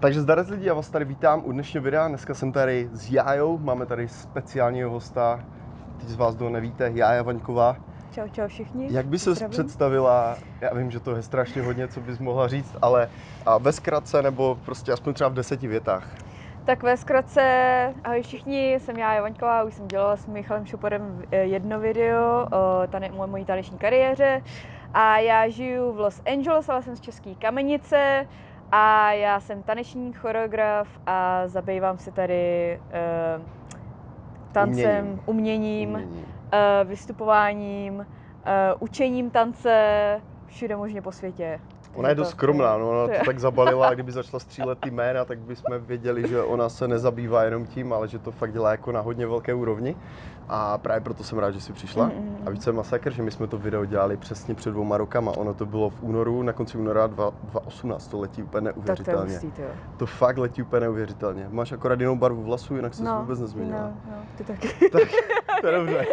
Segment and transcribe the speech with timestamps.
[0.00, 2.08] Takže zdar lidi, já vás tady vítám u dnešního videa.
[2.08, 5.40] Dneska jsem tady s Jájou, máme tady speciálního hosta.
[5.96, 7.76] Teď z vás, kdo nevíte, Jája Vaňková.
[8.10, 8.88] Čau, čau všichni.
[8.92, 12.76] Jak by se představila, já vím, že to je strašně hodně, co bys mohla říct,
[12.82, 13.08] ale
[13.46, 16.14] a ve zkratce nebo prostě aspoň třeba v deseti větách.
[16.64, 17.42] Tak ve zkratce,
[18.04, 22.86] ahoj všichni, jsem já, Javaňková, už jsem dělala s Michalem Šoporem eh, jedno video o
[22.86, 24.42] tane, mo- mojí taneční kariéře
[24.94, 28.26] a já žiju v Los Angeles, ale jsem z České Kamenice
[28.72, 32.78] a já jsem taneční choreograf a zabývám se tady
[33.38, 33.46] uh,
[34.52, 35.20] tancem, Uměním.
[35.26, 36.22] uměním, Umění.
[36.22, 38.04] uh, vystupováním, uh,
[38.78, 41.60] učením tance, všude možně po světě.
[41.94, 45.24] Ona je dost skromná, no, ona to tak zabalila a kdyby začala střílet ty jména,
[45.24, 48.92] tak bychom věděli, že ona se nezabývá jenom tím, ale že to fakt dělá jako
[48.92, 49.96] na hodně velké úrovni.
[50.50, 52.04] A právě proto jsem rád, že jsi přišla.
[52.06, 54.70] Mm, mm, A víš, co je masakr, že my jsme to video dělali přesně před
[54.70, 55.32] dvouma rokama.
[55.36, 58.80] Ono to bylo v únoru, na konci února 2 2018, to letí úplně Tak to
[58.80, 59.32] neuvěřitelně.
[59.32, 59.62] hustý, to.
[59.96, 61.46] To fakt letí úplně neuvěřitelně.
[61.50, 63.80] Máš akorát jinou barvu vlasů, jinak se no, vůbec nezměnila.
[63.82, 64.68] No, no, ty taky.
[64.90, 65.08] Tak,
[65.60, 66.06] to je dobře.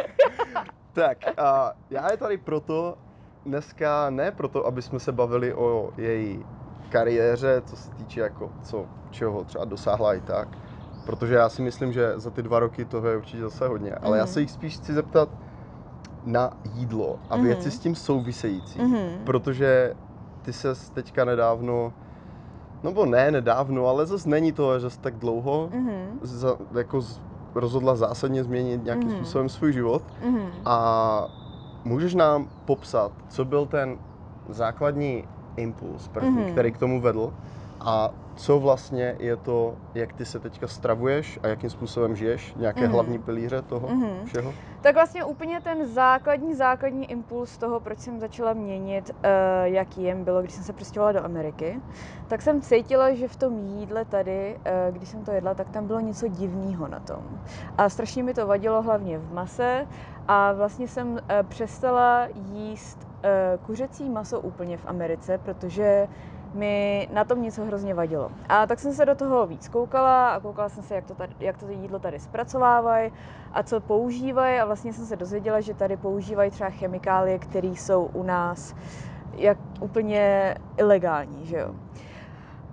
[0.94, 2.98] tak, a já je tady proto,
[3.46, 6.46] dneska ne proto, aby jsme se bavili o její
[6.90, 10.58] kariéře, co se týče jako co, čeho třeba dosáhla i tak,
[11.04, 14.18] protože já si myslím, že za ty dva roky toho je určitě zase hodně, ale
[14.18, 14.34] já Mhm.
[14.34, 15.30] se jich spíš chci zeptat
[16.24, 17.46] na jídlo a Mhm.
[17.46, 19.26] věci s tím související, Mhm.
[19.26, 19.94] protože
[20.42, 21.94] ty se teďka nedávno,
[22.84, 26.20] no bo ne nedávno, ale zase není to zase tak dlouho, Mhm.
[26.22, 27.20] za, jako z,
[27.56, 29.16] rozhodla zásadně změnit nějakým Mhm.
[29.16, 30.04] způsobem svůj život.
[30.26, 30.52] Mhm.
[30.66, 31.28] A
[31.86, 33.98] můžeš nám popsat, co byl ten
[34.50, 35.24] základní
[35.58, 36.52] impuls první, Mhm.
[36.52, 37.34] který k tomu vedl
[37.80, 42.82] a co vlastně je to, jak ty se teďka stravuješ a jakým způsobem žiješ, nějaké
[42.84, 42.92] Mhm.
[42.92, 44.26] hlavní pilíře toho Mhm.
[44.26, 44.54] všeho?
[44.86, 49.16] Tak vlastně úplně ten základní, základní impuls toho, proč jsem začala měnit, uh,
[49.64, 51.82] jak jem, bylo, když jsem se přestěhovala do Ameriky.
[52.28, 55.88] Tak jsem cítila, že v tom jídle tady, uh, když jsem to jedla, tak tam
[55.88, 57.24] bylo něco divného na tom.
[57.78, 59.88] A strašně mi to vadilo hlavně v mase
[60.28, 63.08] a vlastně jsem uh, přestala jíst
[63.62, 66.08] kuřecí maso úplně v Americe, protože
[66.54, 68.30] mi na tom něco hrozně vadilo.
[68.50, 71.34] A tak jsem se do toho víc koukala a koukala jsem se, jak to, tady,
[71.40, 73.12] jak to jídlo tady zpracovávají
[73.52, 78.06] a co používají a vlastně jsem se dozvěděla, že tady používají třeba chemikálie, které jsou
[78.06, 78.74] u nás
[79.38, 81.74] jak úplně ilegální, že jo.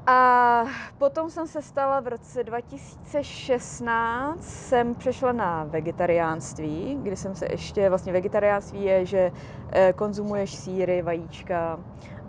[0.06, 0.64] A
[0.98, 7.88] potom jsem se stala v roce 2016, jsem přešla na vegetariánství, kdy jsem se ještě,
[7.88, 9.32] vlastně vegetariánství je, že
[9.72, 11.80] eh, konzumuješ síry, vajíčka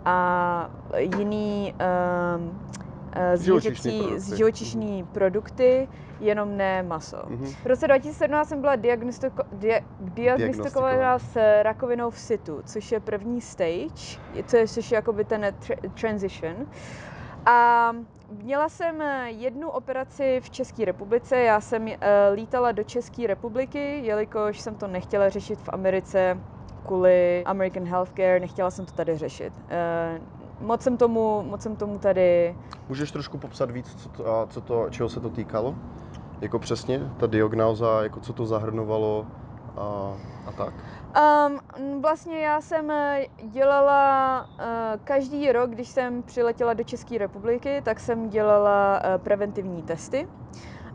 [0.04, 0.68] a
[0.98, 1.72] jiný
[2.36, 2.60] um,
[3.36, 4.36] Živočišný zvířecí, produkty.
[4.36, 5.88] živočišní produkty,
[6.20, 7.22] jenom ne maso.
[7.28, 7.46] Mhm.
[7.46, 13.40] V roce 2017 jsem byla diagnostiko, dia, diagnostikovaná s rakovinou v situ, což je první
[13.40, 14.18] stage,
[14.66, 16.56] což je jakoby ten tr- transition.
[17.46, 17.92] A
[18.28, 21.36] měla jsem jednu operaci v České republice.
[21.36, 21.92] Já jsem uh,
[22.32, 26.40] lítala do České republiky, jelikož jsem to nechtěla řešit v Americe
[26.86, 29.52] kvůli American Healthcare, nechtěla jsem to tady řešit.
[29.58, 32.56] Uh, moc jsem tomu, moc jsem tomu tady
[32.88, 35.74] Můžeš trošku popsat víc, co to, co to, čeho se to týkalo?
[36.40, 39.26] Jako přesně, ta diagnóza, jako co to zahrnovalo
[39.76, 40.74] a, a tak.
[41.14, 44.64] Um, vlastně já jsem eh, dělala uh,
[45.04, 50.28] každý rok, když jsem přiletěla do České republiky, tak jsem dělala uh, preventivní testy.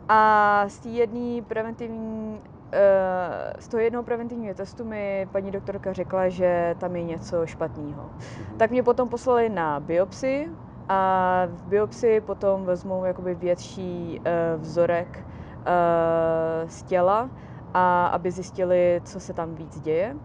[0.08, 6.28] A z té jedné preventivní Uh, z toho jednoho preventivního testu mi paní doktorka řekla,
[6.28, 8.02] že tam je něco špatného.
[8.02, 8.58] Mhm.
[8.58, 10.48] Tak mě potom poslali na biopsi
[10.88, 17.30] a v biopsi potom vezmou jakoby větší uh, vzorek uh, z těla,
[17.74, 20.16] a aby zjistili, co se tam víc děje.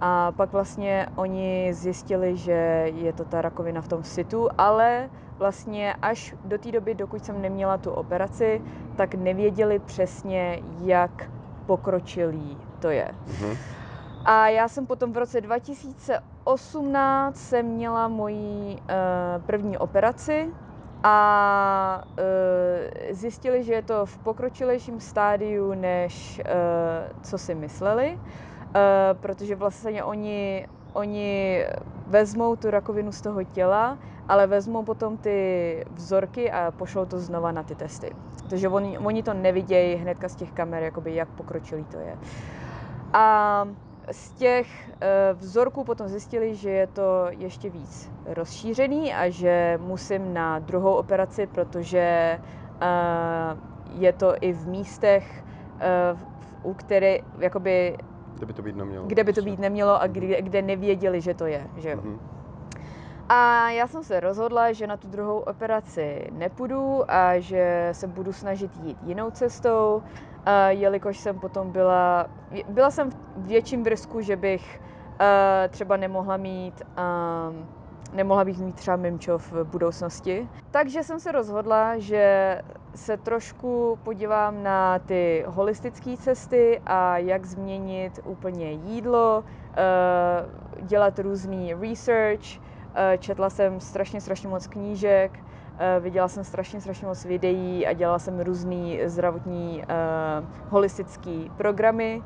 [0.00, 5.94] A pak vlastně oni zjistili, že je to ta rakovina v tom situ, ale vlastně
[6.02, 8.62] až do té doby, dokud jsem neměla tu operaci,
[8.96, 11.30] tak nevěděli přesně, jak
[11.66, 13.08] pokročilý to je.
[13.26, 13.56] Mhm.
[14.24, 18.78] A já jsem potom v roce 2018 jsem měla moji uh,
[19.46, 20.48] první operaci
[21.02, 28.72] a uh, zjistili, že je to v pokročilejším stádiu, než uh, co si mysleli, uh,
[29.20, 31.64] protože vlastně oni, oni
[32.06, 33.98] vezmou tu rakovinu z toho těla,
[34.28, 38.10] ale vezmou potom ty vzorky a pošlou to znova na ty testy.
[38.50, 42.18] Takže oni, oni to nevidějí hnedka z těch kamer, jakoby jak pokročilý to je.
[43.12, 43.68] A
[44.10, 50.34] z těch uh, vzorků potom zjistili, že je to ještě víc rozšířený a že musím
[50.34, 52.38] na druhou operaci, protože
[52.82, 53.58] uh,
[54.00, 55.44] je to i v místech,
[56.14, 57.96] uh, u které, jakoby,
[58.36, 59.06] Kde by to být nemělo?
[59.06, 59.50] kde by to prostě.
[59.50, 61.66] být nemělo a kde, kde nevěděli, že to je.
[61.76, 61.96] Že jo?
[61.96, 62.20] Mhm.
[63.28, 68.32] A já jsem se rozhodla, že na tu druhou operaci nepůjdu a že se budu
[68.32, 70.02] snažit jít jinou cestou,
[70.68, 72.26] jelikož jsem potom byla,
[72.68, 74.80] byla jsem v větším risku, že bych
[75.20, 75.26] uh,
[75.68, 77.66] třeba nemohla mít um,
[78.12, 80.48] nemohla bych mít třeba mimčo v budoucnosti.
[80.70, 82.58] Takže jsem se rozhodla, že
[82.94, 89.44] se trošku podívám na ty holistické cesty a jak změnit úplně jídlo,
[89.76, 92.60] eh, dělat různý research.
[92.94, 95.38] Eh, četla jsem strašně, strašně moc knížek,
[96.00, 99.82] viděla jsem strašně, strašně moc videí a dělala jsem různý zdravotní
[100.68, 102.22] holistické programy.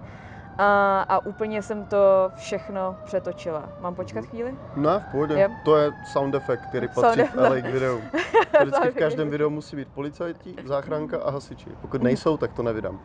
[0.63, 3.69] A, a úplně jsem to všechno přetočila.
[3.81, 4.55] Mám počkat chvíli?
[4.77, 5.41] Ne, v pohodě.
[5.41, 5.49] Jo.
[5.65, 8.01] To je sound efekt, který patří v LA k videu.
[8.63, 11.71] Vždycky v každém videu musí být policajti, záchranka a hasiči.
[11.81, 13.01] Pokud nejsou, tak to nevydám.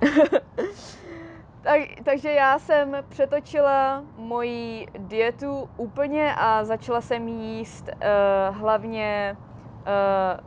[1.62, 9.36] tak, takže já jsem přetočila moji dietu úplně a začala jsem jíst uh, hlavně,
[9.80, 10.40] uh,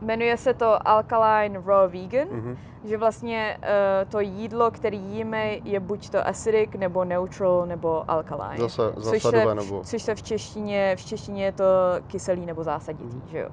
[0.00, 2.28] jmenuje se to Alkaline Raw Vegan.
[2.28, 8.10] Mm-hmm že vlastně uh, to jídlo, který jíme, je buď to acidic, nebo neutral, nebo
[8.10, 8.58] alkaline.
[8.58, 9.82] Zase, což se, nebo...
[9.84, 11.64] Což se v češtině, v češtině je to
[12.06, 13.22] kyselý nebo zásaditý, mm.
[13.26, 13.48] že jo.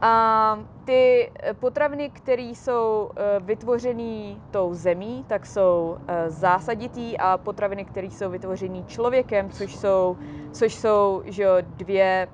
[0.00, 1.30] A ty
[1.60, 8.30] potraviny, které jsou uh, vytvořené tou zemí, tak jsou uh, zásaditý a potraviny, které jsou
[8.30, 10.16] vytvořené člověkem, což jsou,
[10.52, 12.28] což jsou že jo, dvě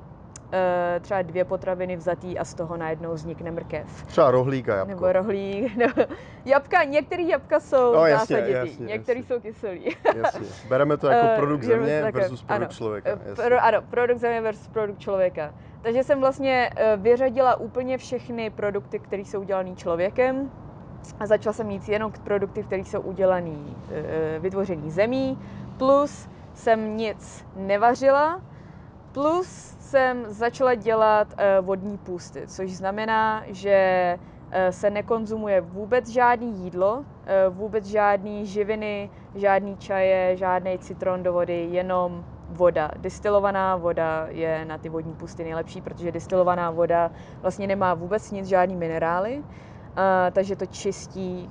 [1.01, 4.05] třeba dvě potraviny vzatý a z toho najednou vznikne mrkev.
[4.07, 4.95] Třeba rohlík a jabko.
[4.95, 5.77] Nebo rohlík.
[5.77, 6.03] Nebo
[6.45, 9.97] jabka, některé jabka jsou no, jasně, zásaditý, některé jsou kyselý.
[10.17, 10.47] jasně.
[10.69, 13.11] Bereme to jako uh, produkt země versus produkt ano, člověka.
[13.11, 15.55] Eh, pro, ano, produkt země versus produkt člověka.
[15.83, 20.51] Takže jsem vlastně vyřadila úplně všechny produkty, které jsou udělané člověkem
[21.21, 23.57] a začala jsem mít jenom produkty, které jsou udělané,
[24.39, 25.39] vytvořené zemí,
[25.77, 28.41] plus jsem nic nevařila,
[29.15, 36.65] plus jsem začala dělat uh, vodní půsty, což znamená, že uh, se nekonzumuje vůbec žádný
[36.65, 37.05] jídlo, uh,
[37.57, 42.91] vůbec žádný živiny, žádný čaje, žádný citron do vody, jenom voda.
[42.97, 47.11] Distilovaná voda je na ty vodní pusty nejlepší, protože distilovaná voda
[47.43, 49.43] vlastně nemá vůbec nic, žádný minerály,
[50.33, 51.51] takže to čistí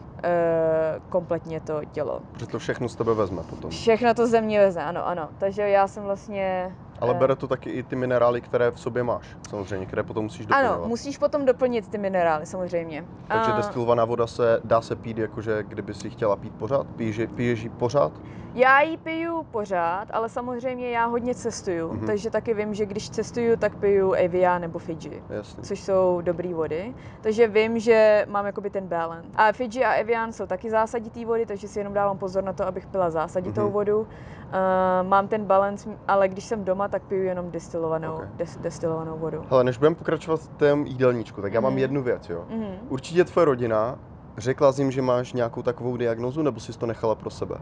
[1.10, 2.22] kompletně to tělo.
[2.32, 3.70] Protože to všechno z tebe vezme potom.
[3.70, 5.30] Všechno to ze mě vezme, ano, ano.
[5.38, 9.38] Takže já jsem vlastně ale bere to taky i ty minerály, které v sobě máš,
[9.50, 10.78] samozřejmě, které potom musíš doplňovat.
[10.78, 13.06] Ano, musíš potom doplnit ty minerály, samozřejmě.
[13.28, 13.58] Takže a...
[13.58, 16.88] destilovaná voda se dá se pít, jakože kdyby si chtěla pít pořád?
[16.88, 18.12] Piješ, piješ ji pořád?
[18.56, 22.06] Já ji piju pořád, ale samozřejmě já hodně cestuju, mm-hmm.
[22.06, 25.64] takže taky vím, že když cestuju, tak piju Evian nebo Fiji, Jasně.
[25.64, 26.94] což jsou dobré vody.
[27.22, 29.30] Takže vím, že mám jakoby ten balance.
[29.36, 32.68] A Fiji a Evian jsou taky zásaditý vody, takže si jenom dávám pozor na to,
[32.68, 33.72] abych pila zásaditou mm-hmm.
[33.72, 34.08] vodu.
[34.54, 38.28] Uh, mám ten balance, ale když jsem doma, tak piju jenom destilovanou, okay.
[38.36, 39.46] des, destilovanou vodu.
[39.50, 41.64] Hele, než budeme pokračovat v tom jídelníčku, tak já mm-hmm.
[41.64, 41.80] mám mhm.
[41.80, 42.46] jednu věc, jo.
[42.50, 42.78] Mm-hmm.
[42.90, 44.00] Určitě tvoje rodina
[44.38, 47.56] řekla jim, že máš nějakou takovou diagnozu, nebo jsi to nechala pro sebe?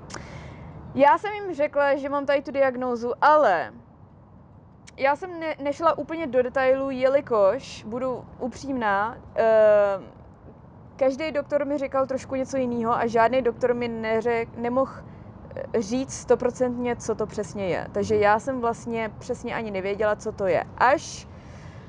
[0.96, 3.74] Já jsem jim řekla, že mám tady tu diagnózu, ale
[4.98, 10.04] já jsem ne, nešla úplně do detailů, jelikož, budu upřímná, uh,
[10.96, 14.92] každý doktor mi říkal trošku něco jiného a žádný doktor mi neřek, nemohl
[15.80, 17.88] říct stoprocentně, co to přesně je.
[17.92, 20.63] Takže já jsem vlastně přesně ani nevěděla, co to je.
[20.77, 21.27] Až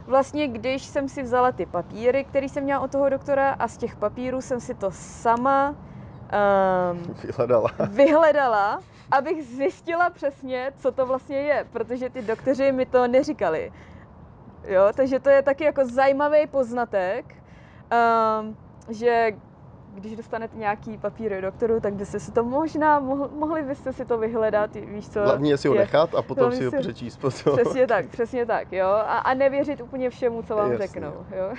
[0.06, 3.76] vlastně, když jsem si vzala ty papíry, které jsem měla od toho doktora a z
[3.76, 7.70] těch papírů jsem si to sama um, vyhledala.
[7.88, 8.80] vyhledala
[9.12, 13.72] abych zjistila přesně, co to vlastně je, protože ty doktoři mi to neříkali.
[14.64, 17.34] Jo, takže to je taky jako zajímavý poznatek,
[18.40, 18.56] um,
[18.88, 19.32] že
[19.94, 24.18] když dostanete nějaký papír doktoru, tak byste si to možná, mohli, mohli byste si to
[24.18, 25.20] vyhledat, víš co.
[25.20, 27.56] Hlavně je si ho nechat a potom si ho přečíst potom.
[27.56, 28.86] Přesně tak, přesně tak, jo.
[28.86, 30.86] A, a nevěřit úplně všemu, co vám Jasně.
[30.86, 31.54] řeknou, jo.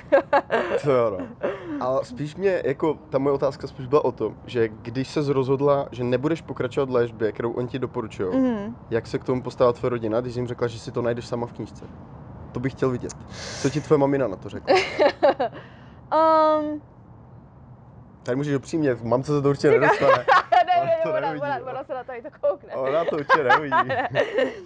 [0.83, 1.47] to jo, no.
[1.79, 5.87] Ale spíš mě, jako, ta moje otázka spíš byla o tom, že když se rozhodla,
[5.91, 8.73] že nebudeš pokračovat v léčbě, kterou oni ti doporučují, mm-hmm.
[8.89, 11.45] jak se k tomu postavila tvoje rodina, když jim řekla, že si to najdeš sama
[11.45, 11.85] v knížce?
[12.51, 13.11] To bych chtěl vidět.
[13.61, 14.75] Co ti tvoje mamina na to řekla?
[16.59, 16.81] um,
[18.23, 20.11] Tady můžeš upřímně, mamce se to určitě nedostane.
[20.51, 22.73] ne, ne, ona, nevidí, ona, ona, se na tady to koukne.
[22.75, 23.89] Ona to určitě nevidí.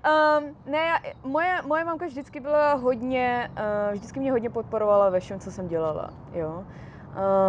[0.00, 5.40] Um, ne, moje, moje mamka vždycky byla hodně, uh, vždycky mě hodně podporovala ve všem,
[5.40, 6.64] co jsem dělala, jo.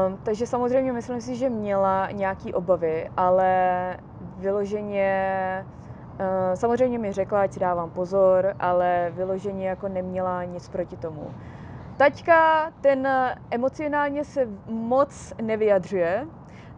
[0.07, 3.97] Um, takže samozřejmě myslím si, že měla nějaký obavy, ale
[4.37, 5.65] vyloženě,
[6.19, 11.33] uh, samozřejmě mi řekla, ať si dávám pozor, ale vyloženě jako neměla nic proti tomu.
[11.97, 13.07] Taťka, ten
[13.51, 16.27] emocionálně se moc nevyjadřuje,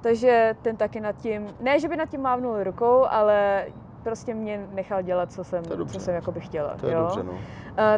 [0.01, 3.65] takže ten taky nad tím, ne, že by nad tím mávnul rukou, ale
[4.03, 6.75] prostě mě nechal dělat, co jsem, co jsem jako bych chtěla.
[6.77, 6.99] To je jo?
[6.99, 7.31] dobře, no.
[7.31, 7.37] Uh,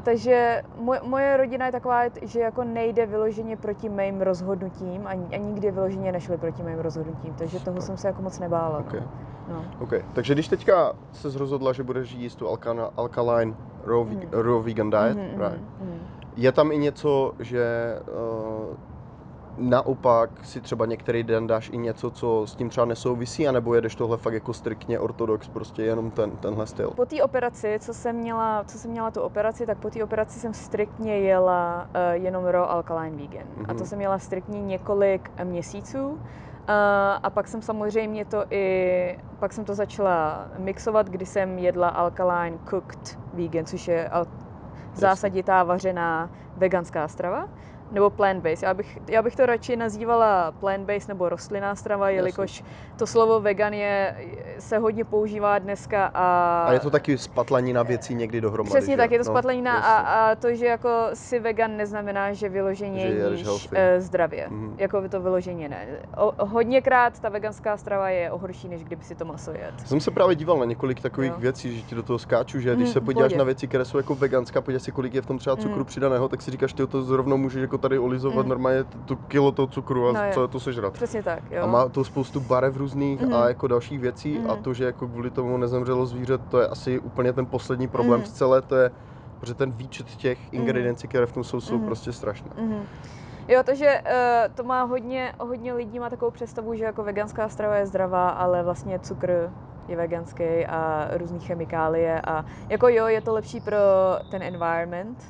[0.02, 5.38] takže moje, moje rodina je taková, že jako nejde vyloženě proti mým rozhodnutím a, a
[5.38, 7.82] nikdy vyloženě nešli proti mým rozhodnutím, takže toho Super.
[7.82, 8.80] jsem se jako moc nebála.
[8.80, 9.00] Okay.
[9.00, 9.56] No.
[9.56, 9.66] No.
[9.80, 9.94] OK.
[10.14, 13.54] Takže když teďka se rozhodla, že budeš jíst tu alkana, alkaline
[13.84, 14.22] raw, mm.
[14.32, 15.62] raw vegan diet, Mhm, right.
[15.82, 16.00] mhm.
[16.36, 18.76] Je tam i něco, že uh,
[19.58, 23.96] naopak si třeba některý den dáš i něco, co s tím třeba nesouvisí, anebo jedeš
[23.96, 26.92] tohle fakt jako striktně ortodox, prostě jenom ten, tenhle styl?
[26.96, 30.40] Po té operaci, co jsem, měla, co jsem měla tu operaci, tak po té operaci
[30.40, 33.48] jsem striktně jela uh, jenom raw alkaline vegan.
[33.48, 33.66] Mm-hmm.
[33.70, 33.86] A to Mhm.
[33.86, 36.12] jsem jela striktně několik eh, měsíců.
[36.70, 36.76] Uh,
[37.24, 42.60] a pak jsem samozřejmě to i, pak jsem to začala mixovat, kdy jsem jedla alkaline
[42.70, 44.26] cooked vegan, což je al-
[44.96, 47.48] zásaditá vařená veganská strava.
[47.96, 48.64] Nebo plant-based.
[48.68, 52.64] Já bych, já bych to radši nazývala plant-based nebo rostlinná strava, jelikož
[52.98, 54.16] to slovo vegan je,
[54.60, 56.64] se hodně používá dneska a...
[56.68, 58.98] A je to taky spatlanina věcí někdy dohromady, Přesně že?
[58.98, 60.08] tak, je to No, spatlenina a, jasně.
[60.10, 63.68] a to, že jako si vegan neznamená, že vyloženě Že jíš healthy.
[63.74, 64.48] eh, zdravě.
[64.50, 64.76] Mhm.
[64.78, 65.88] Jako by to vyloženě ne.
[66.18, 69.74] O, hodněkrát ta veganská strava je o horší, než kdyby si to maso jet.
[69.86, 71.38] Jsem se právě díval na několik takových Jo.
[71.40, 73.98] věcí, že ti do toho skáču, že když Mm, se podíváš na věci, které jsou
[73.98, 75.86] jako veganská, podíváš si, kolik je v tom třeba cukru Mm.
[75.86, 78.50] přidaného, tak si říkáš, ty to zrovna můžeš jako tady olizovat Mm.
[78.50, 80.94] normálně tu kilo toho cukru a No, je to sežrat.
[80.94, 81.64] Přesně tak, jo.
[81.64, 83.34] A má to spoustu barev různých Mhm.
[83.34, 84.64] a jako dalších věcí a Mhm.
[84.64, 88.30] to, že jako kvůli tomu nezemřelo zvíře, to je asi úplně ten poslední problém Mhm.
[88.30, 88.92] v celé, to je,
[89.40, 91.86] protože ten výčet těch ingrediencí, které v tom jsou, jsou Mhm.
[91.86, 92.50] prostě strašné.
[92.58, 92.86] Mhm.
[93.48, 97.76] Jo, takže uh, to má hodně, hodně lidí má takovou představu, že jako veganská strava
[97.76, 99.52] je zdravá, ale vlastně cukr
[99.88, 103.78] je veganský a různý chemikálie a jako jo, je to lepší pro
[104.30, 105.24] ten environment,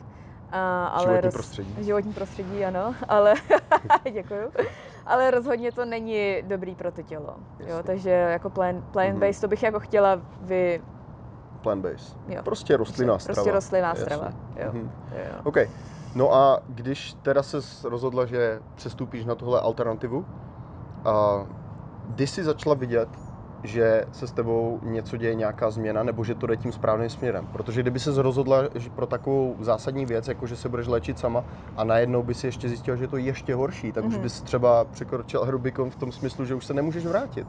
[0.52, 1.76] a, ale Životní prostředí.
[1.84, 3.34] životní prostředí, ano, ale
[4.14, 4.52] děkuju.
[5.06, 7.36] Ale rozhodně to není dobrý pro to tělo.
[7.60, 10.82] Jo, takže jako plant, plant-based to bych jako chtěla vy...
[11.62, 12.18] Plant-based.
[12.28, 12.42] Jo.
[12.44, 13.36] Prostě rostlinná strava.
[13.36, 14.04] Prostě rostlinná Jasně.
[14.06, 14.30] strava.
[14.56, 14.92] Jo, Mhm.
[15.12, 15.36] jo.
[15.44, 15.58] OK.
[16.16, 17.58] No a když teda se
[17.90, 20.26] rozhodla, že přestoupíš na tuhle alternativu,
[21.06, 21.46] a
[22.08, 23.10] kdy jsi začala vidět,
[23.68, 27.48] že se s tebou něco děje, nějaká změna, nebo že to jde tím správným směrem?
[27.52, 31.44] Protože kdyby se rozhodla že pro takovou zásadní věc, jako že se budeš léčit sama
[31.76, 34.22] a najednou by si ještě zjistila, že je to ještě horší, tak už Mhm.
[34.22, 37.48] bys třeba překročil Rubikon v tom smyslu, že už se nemůžeš vrátit.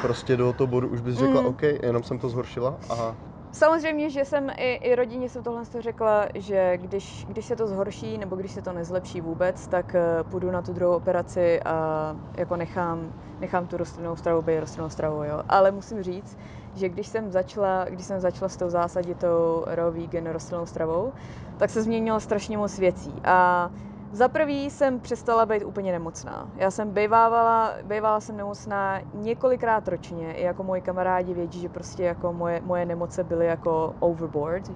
[0.00, 1.46] Prostě do toho bodu už bys řekla, Mhm.
[1.50, 3.16] OK, jenom jsem to zhoršila a
[3.52, 7.66] Samozřejmě, že jsem i, i rodině jsem tohle to řekla, že když, když se to
[7.66, 12.16] zhorší nebo když se to nezlepší vůbec, tak uh, půjdu na tu druhou operaci a
[12.38, 15.42] jako nechám, nechám tu rostlinnou stravu být rostlinnou stravou, jo.
[15.48, 16.36] Ale musím říct,
[16.74, 21.14] že když jsem začala, když jsem začala s tou zásaditou raw vegan rostlinnou stravou,
[21.56, 23.20] tak se změnilo strašně moc věcí.
[23.24, 23.70] A
[24.12, 26.50] za prvý jsem přestala být úplně nemocná.
[26.56, 32.04] Já jsem bývávala, bývala jsem nemocná několikrát ročně, i jako moji kamarádi vědí, že prostě
[32.04, 34.68] jako moje, moje nemoce byly jako overboard.
[34.68, 34.74] Uh,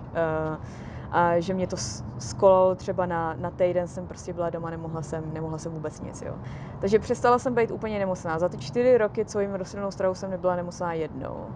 [1.10, 1.76] a že mě to
[2.18, 6.22] skolalo třeba na, na týden jsem prostě byla doma, nemohla jsem, nemohla jsem vůbec nic,
[6.22, 6.34] jo.
[6.80, 8.38] Takže přestala jsem být úplně nemocná.
[8.38, 11.46] Za ty čtyři roky, co jim rostlinnou stravou jsem nebyla nemocná jednou.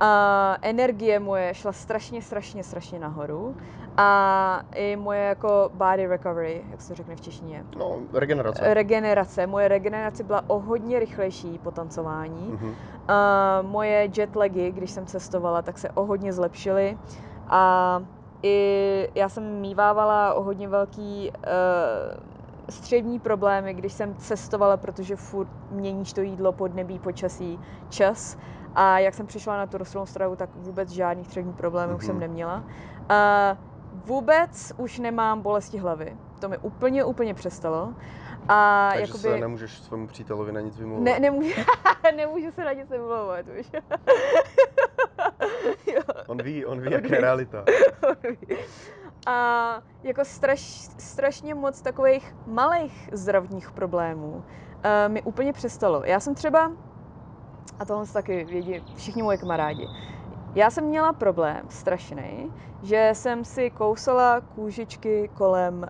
[0.00, 3.56] A energie moje šla strašně, strašně, strašně nahoru.
[3.96, 8.74] A i moje jako body recovery, jak se řekne v češtině, no, regenerace.
[8.74, 12.48] regenerace, moje regenerace byla o hodně rychlejší po tancování.
[12.52, 12.68] Mhm.
[12.68, 12.74] Uh,
[13.70, 16.98] moje jetlagy, když jsem cestovala, tak se o hodně zlepšily.
[17.48, 18.02] A
[18.42, 22.24] i já jsem mívávala o hodně velký uh,
[22.68, 28.36] střední problémy, když jsem cestovala, protože furt měníš to jídlo, podnebí, počasí, čas.
[28.74, 31.96] A jak jsem přišla na tu rostlinnou stravu, tak vůbec žádný střední problémy mm-hmm.
[31.96, 32.20] už jsem Mhm.
[32.20, 32.56] neměla.
[33.10, 33.58] Uh,
[34.06, 36.16] vůbec už nemám bolesti hlavy.
[36.40, 37.94] To mi úplně, úplně přestalo.
[38.48, 39.18] A Takže jakoby...
[39.22, 41.04] se nemůžeš svému přítelovi na nic vymlouvat.
[41.04, 41.50] Ne, nemůžu,
[42.16, 43.70] nemůžu se na nic vymlouvat už.
[46.26, 47.64] On ví, on ví, jak je realita.
[49.26, 50.60] A jako straš,
[50.98, 54.42] strašně moc takových malých zdravotních problémů uh,
[55.08, 56.02] mi úplně přestalo.
[56.04, 56.70] Já jsem třeba,
[57.78, 59.88] a tohle taky vědí všichni moje kamarádi,
[60.54, 62.52] já jsem měla problém strašný,
[62.82, 65.86] že jsem si kousala kůžičky kolem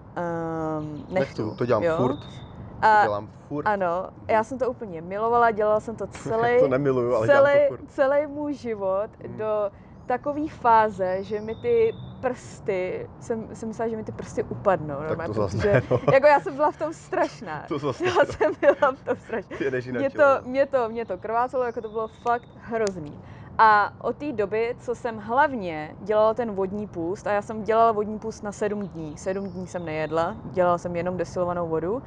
[0.79, 1.55] um, nechtů.
[1.55, 1.97] To dělám jo?
[1.97, 2.19] furt.
[2.19, 3.67] To A, dělám furt.
[3.67, 7.77] ano, já jsem to úplně milovala, dělala jsem to celý, to nemiluju, ale celý, to
[7.77, 7.91] furt.
[7.91, 9.37] celý můj život Mhm.
[9.39, 9.71] do
[10.07, 11.95] takové fáze, že mi ty
[12.29, 14.95] prsty, jsem, jsem myslela, že mi ty prsty upadnou.
[14.99, 15.99] Tak normálně, to zase protože- ne, no.
[16.13, 17.63] Jako já jsem byla v tom strašná.
[17.69, 18.27] To zase Já ne.
[18.27, 19.57] jsem byla v tom strašná.
[19.99, 23.19] Mě to, mě to, mě to krvácelo, jako to bylo fakt hrozný.
[23.59, 27.93] A od té doby, co jsem hlavně dělala ten vodní půst, a já jsem dělala
[27.93, 32.03] vodní půst na sedm dní, sedm dní jsem nejedla, dělala jsem jenom destilovanou vodu,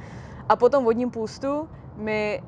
[0.49, 2.43] a po tom vodním půstu mi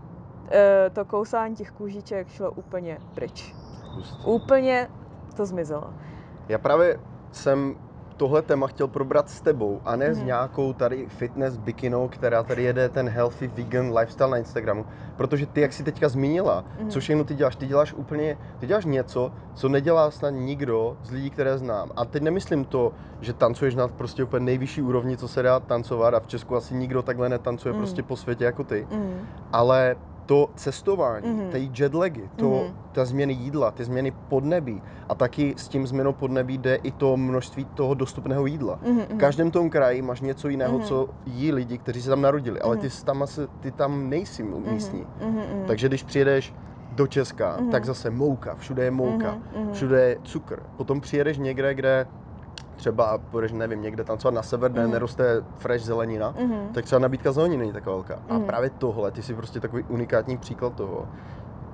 [0.52, 3.56] e, to kousání těch kůžiček šlo úplně pryč.
[3.84, 4.26] Hustý.
[4.26, 4.90] Úplně
[5.36, 5.94] to zmizelo.
[6.50, 7.00] Já právě
[7.32, 7.76] jsem
[8.18, 10.14] tohle téma chtěl probrat s tebou a ne mm.
[10.14, 10.26] s Mhm.
[10.28, 14.86] nějakou tady fitness bikinou, která tady jede ten healthy vegan lifestyle na Instagramu.
[15.16, 16.90] Protože ty, jak jsi teďka zmínila, Mhm.
[16.90, 21.12] co všechno ty děláš, ty děláš úplně, ty děláš něco, co nedělá snad nikdo z
[21.12, 21.92] lidí, které znám.
[21.96, 26.14] A teď nemyslím to, že tancuješ na prostě úplně nejvyšší úrovni, co se dá tancovat
[26.14, 27.82] a v Česku asi nikdo takhle netancuje Mhm.
[27.82, 28.88] prostě po světě jako ty.
[28.92, 29.20] Mm.
[29.54, 29.96] Ale
[30.30, 31.40] to cestování, Mhm.
[31.40, 31.52] mm-hmm.
[31.52, 32.54] ty jetlagy, to, Mhm.
[32.56, 32.74] mm-hmm.
[32.92, 37.18] ta změny jídla, ty změny podnebí a taky s tím změnou podnebí jde i to
[37.18, 38.80] množství toho dostupného jídla.
[38.88, 39.00] Mm.
[39.00, 40.88] V každém tom kraji máš něco jiného, Mhm.
[40.88, 42.82] co jí lidi, kteří se tam narodili, ale Mhm.
[42.82, 45.06] ty, jsi tam, asi, ty tam nejsi místní.
[45.26, 45.36] Mm.
[45.36, 45.64] Mm.
[45.68, 46.54] Takže když přijedeš
[46.92, 47.70] do Česka, Mhm.
[47.72, 49.74] tak zase mouka, všude je mouka, Mhm.
[49.74, 50.60] všude je cukr.
[50.78, 52.06] Potom přijedeš někde, kde
[52.80, 54.92] třeba půjdeš, nevím, někde tancovat na sever, kde Mhm.
[54.92, 56.74] neroste fresh zelenina, Mm.
[56.74, 58.20] tak třeba nabídka zeleniny není tak velká.
[58.30, 58.44] A Mhm.
[58.46, 61.08] právě tohle, ty jsi prostě takový unikátní příklad toho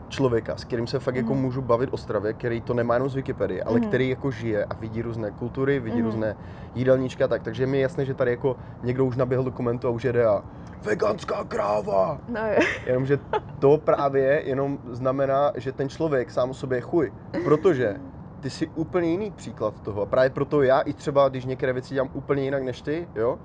[0.09, 1.41] člověka, s kterým se fakt jako Mhm.
[1.41, 3.87] můžu bavit o stravě, který to nemá jenom z Wikipedie, ale Mhm.
[3.87, 6.05] který jako žije a vidí různé kultury, vidí Mhm.
[6.05, 6.35] různé
[6.73, 7.43] jídelníčky a tak.
[7.43, 10.25] Takže mi je jasné, že tady jako někdo už naběhl do komentu a už jede
[10.25, 10.43] a
[10.83, 12.21] veganská kráva.
[12.27, 12.55] No jo.
[12.87, 13.19] Jenomže
[13.59, 17.11] to právě jenom znamená, že ten člověk sám o sobě je chuj.
[17.43, 17.95] Protože
[18.39, 20.01] ty jsi úplně jiný příklad toho.
[20.01, 23.37] A právě proto já i třeba, když některé věci dělám úplně jinak než ty, jo,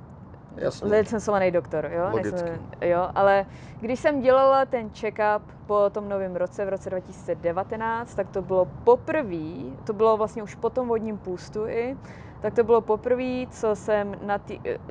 [0.56, 0.90] Jasně.
[0.90, 2.04] licencovaný doktor, jo?
[2.12, 2.32] Logicky.
[2.50, 3.10] Nejsem, jo?
[3.16, 3.46] Ale
[3.80, 8.66] když jsem dělala ten check-up po tom novém roce, v roce 2019, tak to bylo
[8.84, 9.54] poprvé,
[9.84, 11.98] to bylo vlastně už po tom vodním půstu i,
[12.44, 14.16] tak to bylo poprvé, co jsem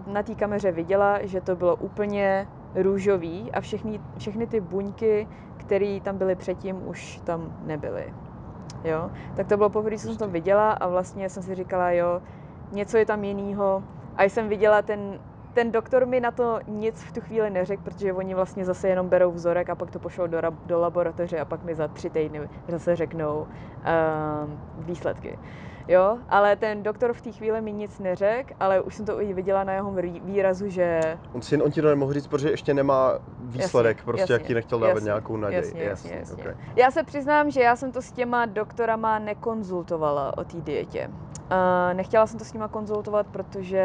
[0.06, 6.00] na té kameře viděla, že to bylo úplně růžový a všechny, všechny ty buňky, které
[6.02, 8.14] tam byly předtím, už tam nebyly.
[8.84, 9.10] Jo?
[9.36, 10.32] Tak to bylo poprvé, co jsem to Hustý.
[10.32, 12.22] viděla a vlastně jsem si říkala, jo,
[12.72, 13.82] něco je tam jinýho.
[14.16, 15.20] A jsem viděla ten,
[15.52, 19.08] ten doktor mi na to nic v tu chvíli neřekl, protože oni vlastně zase jenom
[19.08, 22.48] berou vzorek a pak to pošlou do, do laboratoře a pak mi za tři týdny
[22.68, 25.38] zase řeknou um, výsledky.
[25.88, 29.32] Jo, ale ten doktor v té chvíli mi nic neřekl, ale už jsem to i
[29.32, 29.92] viděla na jeho
[30.24, 34.20] výrazu, že On, si, on ti to nemohl říct, protože ještě nemá výsledek, Jasně, prostě
[34.22, 35.62] jasně, jak ti nechtěl dávat jasně, nějakou naději.
[35.64, 36.42] Jasně, jasně, jasně.
[36.42, 36.54] okay.
[36.76, 41.10] Já se přiznám, že já jsem to s těma doktorama nekonzultovala o té dietě.
[41.52, 43.82] Uh, nechtěla jsem to s nima konzultovat, protože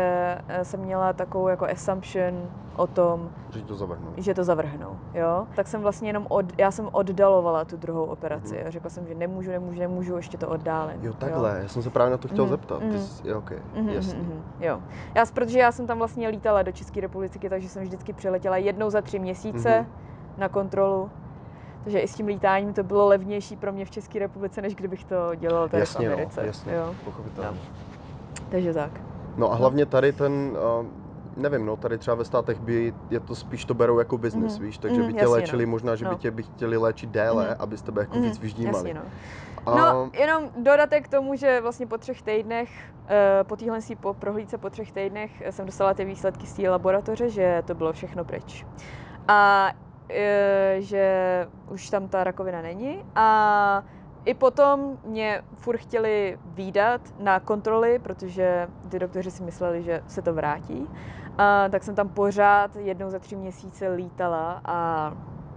[0.48, 4.14] eh, jsem měla takovou jako assumption o tom, Že to zavrhnu.
[4.18, 5.48] že to zavrhnou, jo.
[5.56, 8.56] Tak jsem vlastně jenom, od, já jsem oddalovala tu druhou operaci.
[8.58, 8.68] Mhm.
[8.68, 11.06] a Řekla jsem, že nemůžu, nemůžu, nemůžu, ještě to oddálím.
[11.06, 12.80] Jo, takhle, já jsem se právě na to chtěl Mhm, zeptat.
[12.80, 13.00] Ty mhm.
[13.00, 14.20] jsi, jo, okay, Mhm, jasný.
[14.20, 14.82] mhm, mhm, jo.
[15.16, 18.90] Já, protože já jsem tam vlastně lítala do České republiky, takže jsem vždycky přiletěla jednou
[18.90, 19.90] za tři měsíce Mhm.
[20.38, 21.10] na kontrolu.
[21.84, 25.04] Takže i s tím lítáním to bylo levnější pro mě v České republice, než kdybych
[25.04, 26.46] to dělala tady Jasně, v no, Americe.
[26.46, 26.96] jasně, Jo.
[27.06, 27.60] pochopitelně.
[28.50, 28.92] Takže tak.
[29.38, 30.32] No a hlavně tady ten,
[30.80, 30.86] uh,
[31.38, 34.66] nevím, no, tady třeba ve státech by je to spíš to berou jako business, Mhm,
[34.66, 35.70] víš, takže mhm, by tě jasně, léčili no.
[35.72, 36.18] možná, že by No.
[36.18, 37.56] tě by chtěli léčit déle, Mhm.
[37.60, 38.90] aby z tebe jako Mhm, víc vyždímali.
[38.90, 39.02] Jasně, no.
[39.66, 42.70] A, No, jenom dodatek k tomu, že vlastně po třech týdnech,
[43.08, 46.54] eh, po téhle si po prohlídce po třech týdnech eh, jsem dostala ty výsledky z
[46.54, 48.66] té laboratoře, že to bylo všechno pryč.
[49.28, 49.72] A
[50.10, 51.06] eh, že
[51.70, 53.84] už tam ta rakovina není a
[54.26, 60.22] I potom mě furt chtěli výdat na kontroly, protože ty doktoři si mysleli, že se
[60.22, 60.88] to vrátí.
[61.38, 65.12] A, tak jsem tam pořád jednou za tři měsíce lítala a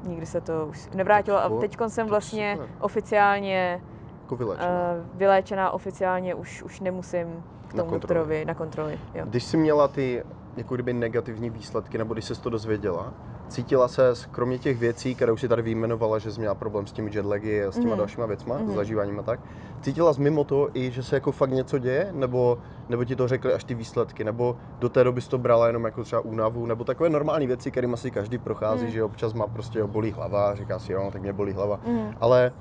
[0.06, 1.38] nikdy se to už nevrátilo.
[1.38, 3.80] A teď jsem vlastně oficiálně
[4.22, 4.68] Jako vylečená.
[4.68, 7.26] uh, vyléčená, oficiálně už, už nemusím
[7.68, 8.00] k Na tomu kontroly.
[8.00, 8.98] doktorovi na kontroly.
[9.14, 9.24] Jo.
[9.26, 10.24] Když jsi měla ty
[10.56, 13.12] jako kdyby negativní výsledky, nebo když jsi to dozvěděla,
[13.50, 16.92] cítila se, kromě těch věcí, které už si tady vyjmenovala, že jsi měla problém s
[16.92, 17.98] těmi jetlagy a s těma Mhm.
[17.98, 18.70] dalšíma věcma, Mhm.
[18.72, 19.40] s zažíváním a tak,
[19.82, 22.58] cítila jsi mimo to i, že se jako fakt něco děje, nebo,
[22.88, 25.84] nebo ti to řekli až ty výsledky, nebo do té doby jsi to brala jenom
[25.84, 28.92] jako třeba únavu, nebo takové normální věci, kterým asi každý prochází, Mhm.
[28.92, 32.12] že občas má prostě jo, bolí hlava, říká si jo, tak mě bolí hlava, Mhm.
[32.20, 32.52] ale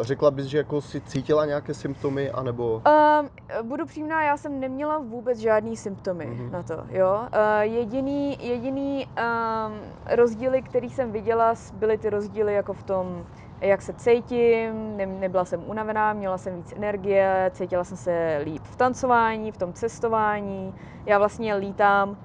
[0.00, 2.82] řekla bys, že jako si cítila nějaké symptomy, anebo...
[3.20, 3.28] Um,
[3.68, 6.50] budu přímná, já jsem neměla vůbec žádný symptomy Mhm.
[6.52, 7.20] na to, jo.
[7.20, 9.74] Uh, jediný, jediný um,
[10.10, 13.26] rozdíly, který jsem viděla, byly ty rozdíly jako v tom,
[13.60, 18.62] jak se cítím, ne, nebyla jsem unavená, měla jsem víc energie, cítila jsem se líp
[18.64, 20.74] v tancování, v tom cestování.
[21.06, 22.16] Já vlastně lítám, uh,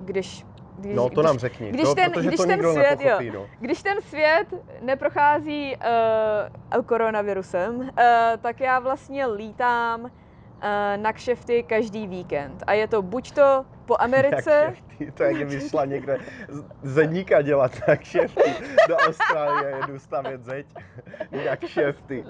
[0.00, 0.46] když,
[0.80, 3.18] když, No to když, nám řekni, když to, ten- když to ten svět, jo.
[3.34, 3.46] no.
[3.60, 4.46] když ten svět
[4.80, 5.76] neprochází
[6.76, 7.86] uh, koronavirusem, uh,
[8.40, 10.10] tak já vlastně lítám
[10.96, 12.64] na kšefty každý víkend.
[12.66, 14.72] A je to buď to po Americe,
[15.14, 16.18] to jak kdyby šla někde
[16.48, 18.54] z- zedníka dělat jak šefty.
[18.88, 20.66] Do Austrálie jedu stavět zeď.
[21.30, 22.24] Jak šefty.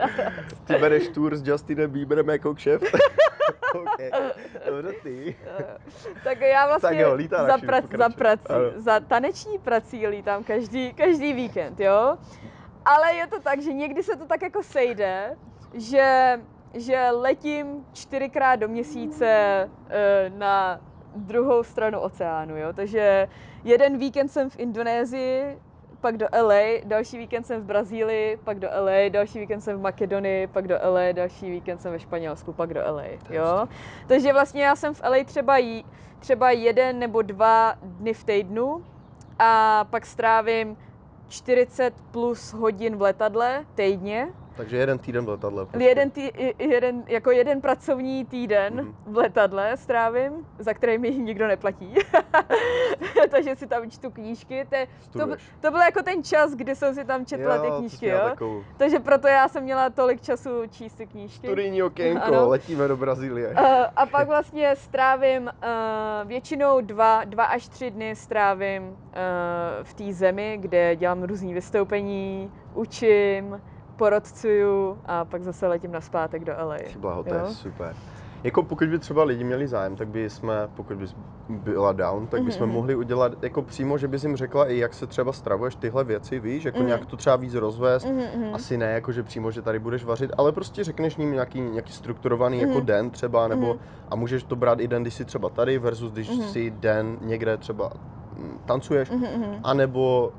[0.65, 2.85] Ty bereš tour s Justinem Bieberem jako kšeft?
[3.75, 4.01] OK.
[4.67, 5.37] Dobře ty.
[5.59, 5.65] eh,
[6.25, 7.99] tak já vlastně Tak jo, lítá za, pokračuj.
[7.99, 8.65] za prací, Ano.
[8.77, 12.17] za taneční prací lítám každý, každý víkend, jo.
[12.85, 15.37] Ale je to tak, že někdy se to tak jako sejde,
[15.75, 16.39] že,
[16.75, 19.27] že letím čtyřikrát do měsíce
[19.91, 20.81] eh, na
[21.17, 22.73] druhou stranu oceánu, jo.
[22.73, 23.29] Takže
[23.65, 25.59] jeden víkend jsem v Indonésii,
[26.01, 29.81] pak do LA, další víkend jsem v Brazílii, pak do LA, další víkend jsem v
[29.81, 33.69] Makedonii, pak do LA, další víkend jsem ve Španělsku, pak do LA, jo.
[34.07, 35.85] Takže vlastně já jsem v LA třeba, jí,
[36.19, 38.85] třeba jeden nebo dva dny v týdnu
[39.39, 40.77] a pak strávím
[41.29, 44.29] 40 plus hodin v letadle týdně.
[44.57, 45.67] Takže jeden týden v letadle.
[45.67, 45.89] prostě.
[45.89, 48.95] Jeden, tý, jeden, jako jeden pracovní týden Mhm.
[49.07, 51.95] v letadle strávím, za který mi nikdo neplatí.
[53.31, 54.65] Takže si tam čtu knížky.
[54.69, 55.19] To, je- to,
[55.61, 58.19] to byl jako ten čas, kdy jsem si tam četla Jo, ty knížky, jo.
[58.25, 61.47] Takovou Takže proto já jsem měla tolik času číst ty knížky.
[61.47, 62.49] studijní okénko, Ano.
[62.49, 63.49] letíme do Brazílie.
[63.51, 63.57] Uh,
[63.97, 68.97] a pak vlastně strávím uh, většinou dva, dva až tři dny strávím uh,
[69.83, 73.61] v té zemi, kde dělám různý vystoupení, učím,
[74.05, 76.77] porodcuju a pak zase letím na zpátek do LA.
[76.99, 77.97] Blaho, to je super.
[78.45, 81.15] Jako pokud by třeba lidi měli zájem, tak by jsme, pokud bys
[81.49, 82.75] byla down, tak bychom Mhm.
[82.75, 86.41] mohli udělat jako přímo, že bys jim řekla i jak se třeba stravuješ tyhle věci,
[86.41, 86.87] víš, jako Mhm.
[86.87, 88.05] nějak to třeba víc rozvést.
[88.05, 88.55] Mhm, mhm.
[88.55, 91.93] Asi ne, jako že přímo, že tady budeš vařit, ale prostě řekneš ním nějaký, nějaký
[91.93, 92.87] strukturovaný jako Mhm.
[92.87, 93.79] den třeba, nebo Mhm.
[94.09, 96.43] a můžeš to brát i den, když jsi třeba tady versus když Mhm.
[96.43, 97.91] si den někde třeba
[98.37, 99.61] mm, tancuješ, Mhm, mhm.
[99.65, 100.33] anebo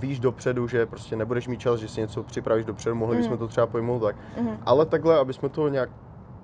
[0.00, 3.38] víš dopředu, že prostě nebudeš mít čas, že si něco připravíš dopředu, mohli bychom Mhm.
[3.38, 4.16] to třeba pojmout tak.
[4.40, 5.90] Mhm, Ale takhle, aby jsme to nějak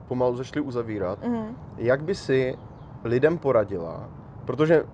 [0.09, 1.57] pomalu začali uzavírat, mhm.
[1.77, 2.57] jak by si
[3.05, 4.09] lidem poradila,
[4.45, 4.85] protože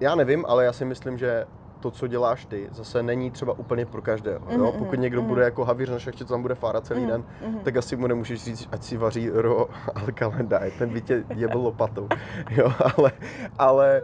[0.00, 1.44] já nevím, ale já si myslím, že
[1.80, 4.40] to, co děláš ty, zase není třeba úplně pro každého.
[4.50, 4.58] Jo?
[4.58, 5.28] Mhm, Pokud mhm, někdo mhm.
[5.28, 7.60] bude jako havíř na šachtě, co tam bude fárat celý den, Mhm, mhm.
[7.64, 11.58] tak asi mu nemůžeš říct, ať si vaří ro alkaline diet, ten by tě jebl
[11.58, 12.08] lopatou.
[12.50, 13.12] Jo, ale,
[13.58, 14.02] ale,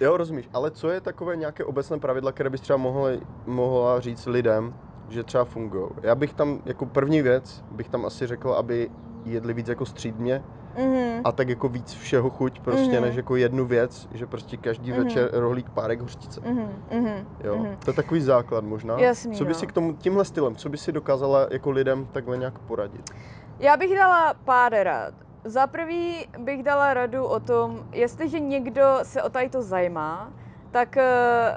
[0.00, 3.08] jo, rozumíš, ale co je takové nějaké obecné pravidla, které bys třeba mohla,
[3.46, 4.74] mohla říct lidem,
[5.08, 5.86] že třeba fungují?
[6.02, 8.90] Já bych tam, jako první věc, bych tam asi řekl, aby
[9.24, 10.42] jedli víc jako střídmě
[10.76, 11.20] Mhm.
[11.24, 13.02] a tak jako víc všeho chuť prostě, Mhm.
[13.02, 15.02] než jako jednu věc, že prostě každý Mhm.
[15.04, 16.40] večer rohlík párek hořčice.
[16.44, 17.76] Mhm, mhm, Jo, mhm.
[17.84, 18.98] to je takový základ možná.
[18.98, 19.54] Jasný, co by no.
[19.58, 23.10] si k tomu, tímhle stylem, co by si dokázala jako lidem takhle nějak poradit?
[23.58, 25.14] Já bych dala pár rad.
[25.44, 30.32] Za prvý bych dala radu o tom, jestliže někdo se o tady to zajímá,
[30.70, 31.54] tak eh,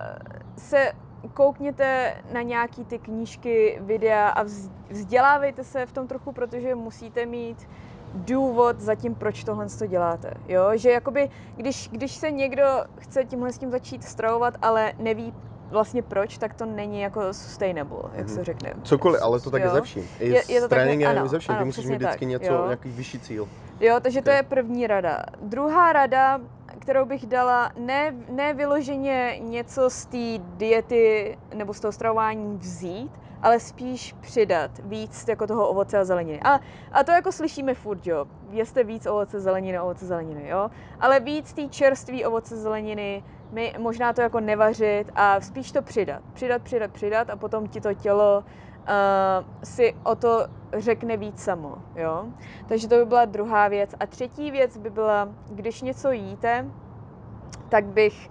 [0.60, 0.92] se
[1.34, 7.26] koukněte na nějaký ty knížky, videa a vz- vzdělávejte se v tom trochu, protože musíte
[7.26, 7.66] mít
[8.14, 10.32] důvod za tím, proč tohle to děláte.
[10.48, 10.72] Jo?
[10.76, 12.64] Že jakoby, když, když se někdo
[13.00, 15.34] chce tímhle s tím začít stravovat, ale neví
[15.70, 18.36] vlastně proč, tak to není jako sustainable, jak Mhm.
[18.36, 18.74] se řekne.
[18.84, 20.08] Cokoliv, ale to tak je ze vším.
[20.20, 21.54] I Je- s je to tak, tréninkem, ano, i ze vším.
[21.54, 22.64] Ty ano, musíš přesně mít vždycky tak, něco, jo.
[22.66, 23.48] nějaký vyšší cíl.
[23.80, 24.36] Jo, takže to Ok.
[24.36, 25.24] je první rada.
[25.42, 26.40] Druhá rada,
[26.80, 33.18] kterou bych dala, ne, ne vyloženě něco z té diety nebo z toho stravování vzít,
[33.42, 36.40] ale spíš přidat víc jako toho ovoce a zeleniny.
[36.42, 36.60] A,
[36.92, 38.26] a to jako slyšíme furt, jo.
[38.50, 40.70] Jeste víc ovoce, zeleniny, ovoce, zeleniny, jo.
[41.00, 46.22] Ale víc té čerstvé ovoce, zeleniny, my, možná to jako nevařit a spíš to přidat.
[46.34, 48.44] Přidat, přidat, přidat a potom ti to tělo
[49.64, 50.48] si o to
[50.78, 52.26] řekne víc samo, jo.
[52.68, 53.96] Takže to by byla druhá věc.
[54.00, 56.66] A třetí věc by byla, když něco jíte,
[57.70, 58.30] tak bych,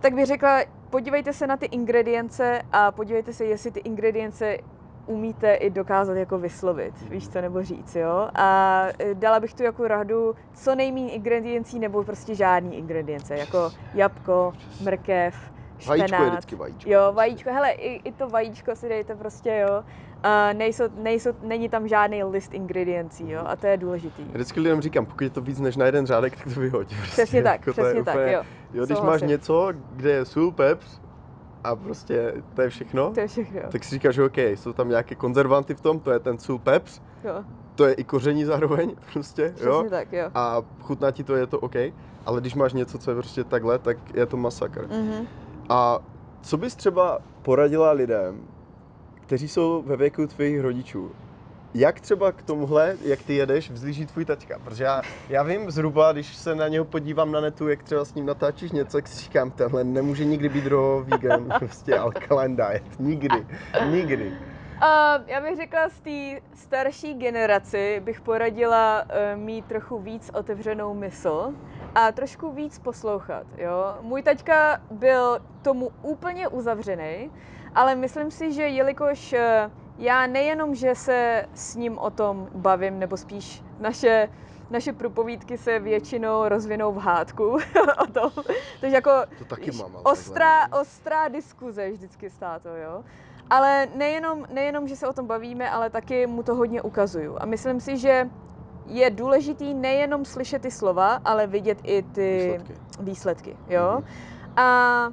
[0.00, 4.58] tak bych řekla, podívejte se na ty ingredience a podívejte se, jestli ty ingredience
[5.06, 8.28] umíte i dokázat jako vyslovit, víš co, nebo říct, jo.
[8.34, 13.72] A e, dala bych tu jako radu co nejméně ingrediencí nebo prostě žádný ingredience, jako
[13.94, 15.98] jabko, mrkev, špenát.
[15.98, 16.90] Vajíčko je vždycky vajíčko.
[16.90, 19.82] Jo, vajíčko, hele, i, i to vajíčko si dejte prostě, jo.
[20.22, 24.22] A nejsou, nejsou, není tam žádný list ingrediencí, jo, a to je důležitý.
[24.24, 26.88] Vždycky lidem říkám, pokud je to víc než na jeden řádek, tak to vyhoď.
[26.96, 27.12] Prostě.
[27.12, 28.42] Přesně tak, Jako přesně tak, úplně- jo.
[28.72, 29.28] Jo, když máš Souhlasím.
[29.28, 31.00] něco, kde je sůl, pepř
[31.64, 33.66] a prostě to je všechno, To je všechno, jo.
[33.72, 36.58] tak si říkáš, že OK, jsou tam nějaké konzervanty v tom, to je ten sůl,
[36.58, 37.44] pepř, jo.
[37.74, 39.72] to je i koření zároveň, prostě, jo.
[39.82, 40.30] Přesně tak, jo.
[40.34, 41.74] A chutná ti to, je to OK,
[42.26, 44.86] ale když máš něco, co je prostě takhle, tak je to masakr.
[44.88, 45.26] Mhm.
[45.68, 45.98] A
[46.42, 48.40] co bys třeba poradila lidem,
[49.14, 51.10] kteří jsou ve věku tvých rodičů?
[51.74, 54.58] Jak třeba k tomuhle, jak ty jedeš, vzlíží tvůj taťka?
[54.64, 58.14] Protože já, já vím zhruba, když se na něho podívám na netu, jak třeba s
[58.14, 63.00] ním natáčíš něco, tak si říkám, tenhle nemůže nikdy být raw vegan, prostě alkaline diet.
[63.00, 63.46] Nikdy,
[63.90, 64.32] nikdy.
[64.76, 70.94] Uh, já bych řekla, z té starší generaci bych poradila uh, mít trochu víc otevřenou
[70.94, 71.54] mysl
[71.96, 73.46] a trošku víc poslouchat.
[73.58, 73.96] Jo?
[74.00, 77.30] Můj taťka byl tomu úplně uzavřený,
[77.74, 79.38] ale myslím si, že jelikož uh,
[79.98, 84.28] já nejenom, že se s ním o tom bavím, nebo spíš naše
[84.70, 87.44] naše propovídky se většinou rozvinou v hádku
[88.02, 88.30] o tom.
[88.80, 89.90] Takže jako To taky mám.
[89.96, 90.80] ale ostrá, takhle.
[90.80, 93.04] ostrá diskuze vždycky s tátou, jo.
[93.50, 97.36] Ale nejenom, nejenom, že se o tom bavíme, ale taky mu to hodně ukazuju.
[97.40, 98.30] A myslím si, že
[98.86, 102.74] je důležitý nejenom slyšet ty slova, ale vidět i ty Výsledky.
[103.00, 103.92] výsledky jo.
[103.94, 104.04] Mhm.
[104.56, 105.10] A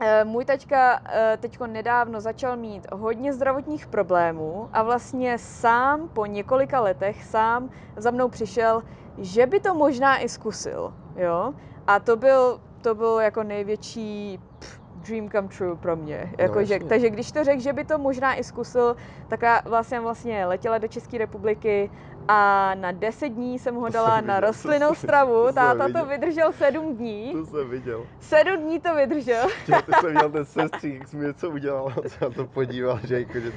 [0.00, 1.00] e, můj taťka
[1.38, 8.10] teď nedávno začal mít hodně zdravotních problémů a vlastně sám po několika letech sám za
[8.10, 8.82] mnou přišel,
[9.18, 11.54] že by to možná i zkusil, jo.
[11.86, 14.77] A to byl, to byl jako největší pff,
[15.08, 16.32] dream come true pro mě.
[16.38, 16.88] Jako, že, jasně.
[16.88, 18.96] takže když to řekl, že by to možná i zkusil,
[19.28, 21.90] tak já vlastně, vlastně letěla do České republiky
[22.28, 25.32] a na 10 dní jsem ho To dala jsem na viděl, to rostlinnou jsem- stravu.
[25.40, 26.02] to jsem Táta viděl.
[26.02, 27.32] to vydržel 7 dní.
[27.32, 28.06] To jsem viděl.
[28.20, 29.46] 7 dní to vydržel.
[29.66, 33.18] Ty jsem měl ten sestřík, jak jsi mi něco udělal, se na to podíval, že
[33.20, 33.52] jako, že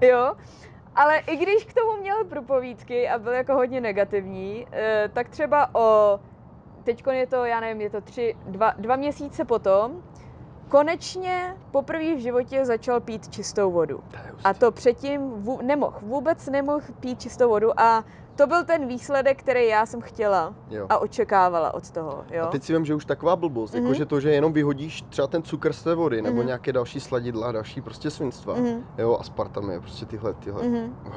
[0.08, 0.34] jo.
[0.94, 5.74] Ale i když k tomu měl propovídky a byl jako hodně negativní, eh, tak třeba
[5.74, 6.20] o,
[6.88, 9.92] teď je to, já nevím, je to tři, dva, dva měsíce potom,
[10.68, 13.98] konečně poprvé v životě začal pít čistou vodu.
[14.44, 18.04] A to předtím vů, nemohl, vůbec nemohl pít čistou vodu a
[18.36, 20.86] to byl ten výsledek, který já jsem chtěla jo.
[20.88, 22.44] a očekávala od toho, jo.
[22.44, 23.82] A teď si vím, že už taková blbost, Mhm.
[23.82, 26.46] jako že to, že jenom vyhodíš třeba ten cukr z té vody, nebo Mhm.
[26.46, 30.62] nějaké další sladidla, další prostě svinstva, Mhm, jo, aspartamy, prostě tyhle, tyhle.
[30.62, 30.96] mhm.
[31.06, 31.12] Oh.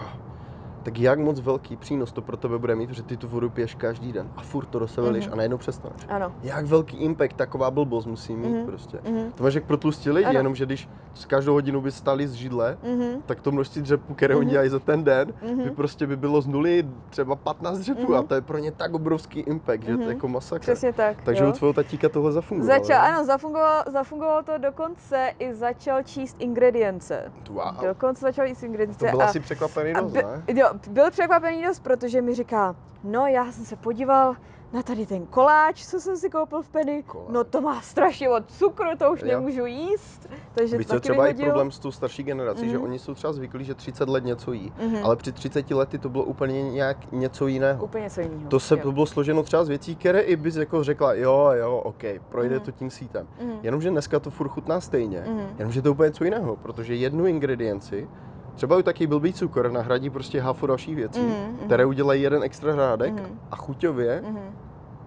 [0.83, 3.75] Tak jak moc velký přínos to pro tebe bude mít, protože ty tu vodu piješ
[3.75, 5.29] každý den a furt to do sebe Mhm.
[5.31, 6.01] a najednou přestaneš.
[6.09, 6.31] Ano.
[6.43, 8.65] Jak velký impact taková blbost musí mít Mhm.
[8.65, 8.99] prostě.
[9.09, 10.39] Mhm, To máš jak pro tlustí lidi, Ano.
[10.39, 14.13] jenom že když z každou hodinu by stali z židle, mhm, tak to množství dřepů,
[14.13, 14.51] které oni Mhm.
[14.51, 15.63] dělají za ten den, mhm.
[15.63, 18.13] by prostě by bylo z nuly třeba 15 dřepů Mhm.
[18.15, 20.09] a to je pro ně tak obrovský impact, že to je Mhm.
[20.15, 20.61] jako masakr.
[20.61, 21.17] Přesně tak.
[21.23, 21.49] Takže jo.
[21.49, 22.79] u tvého tatíka tohle zafungovalo.
[22.83, 27.31] Začal, ano, zafungovalo, zafungovalo to dokonce i začal číst ingredience.
[27.49, 27.85] Wow.
[27.87, 28.99] Dokonce začal číst ingredience.
[29.05, 30.21] To byl a, asi překvapený dost, ne?
[30.47, 34.35] jo, byl překvapený dost, protože mi říká, no já jsem se podíval
[34.73, 37.29] na tady ten koláč, co jsem si koupil v Penny, Koláč.
[37.33, 39.27] no to má strašně moc cukru, to už Jo.
[39.27, 41.45] nemůžu jíst, takže Víš, to třeba i vyhodil.
[41.45, 42.83] problém s tou starší generací, že Mhm.
[42.83, 44.97] oni jsou třeba zvyklí, že 30 let něco jí, Mhm.
[45.03, 47.83] ale při 30 lety to bylo úplně nějak něco jiného.
[47.83, 48.49] Úplně co jiného.
[48.49, 48.79] To se jo.
[48.83, 52.55] to bylo složeno třeba z věcí, které i bys jako řekla, jo, jo, OK, projde
[52.55, 52.65] Mhm.
[52.65, 53.27] to tím sítem.
[53.41, 53.59] Mhm.
[53.63, 55.47] Jenomže dneska to furt chutná stejně, Mhm.
[55.57, 58.09] jenomže to je úplně něco jiného, protože jednu ingredienci,
[58.55, 61.65] třeba i taky blbý cukr, nahradí prostě hafu dalších věcí, Mhm, mhm.
[61.65, 63.39] které udělají jeden extra řádek Mhm.
[63.51, 64.55] a chuťově Mhm.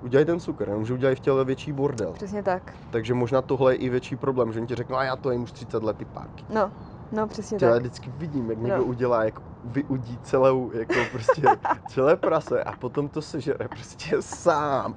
[0.01, 2.13] udělají ten cukr, jenomže udělají v těle větší bordel.
[2.13, 2.75] Přesně tak.
[2.91, 5.43] Takže možná tohle je i větší problém, že oni ti řeknou, a já to jim
[5.43, 6.45] už 30 let ty párky.
[6.49, 6.73] No,
[7.13, 7.79] no přesně Já tak.
[7.81, 8.85] vždycky vidím, jak někdo No.
[8.85, 11.43] udělá, jak vyudí celou, jako prostě
[11.89, 14.95] celé prase a potom to sežere prostě sám.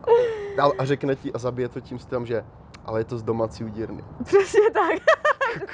[0.62, 2.44] A, a řekne ti a zabije to tím stylem, že
[2.88, 4.02] ale je to z domácí udírny.
[4.24, 5.00] Přesně tak.